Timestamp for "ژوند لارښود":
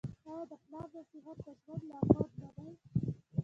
1.61-2.31